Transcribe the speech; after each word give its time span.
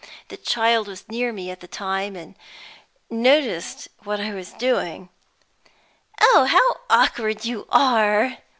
The 0.29 0.37
child 0.37 0.87
was 0.87 1.07
near 1.09 1.31
me 1.31 1.51
at 1.51 1.59
the 1.59 1.67
time, 1.67 2.15
and 2.15 2.33
noticed 3.11 3.87
what 4.03 4.19
I 4.19 4.33
was 4.33 4.51
doing. 4.51 5.09
"Oh, 6.19 6.45
how 6.49 6.77
awkward 6.89 7.45
you 7.45 7.67
are!" 7.69 8.37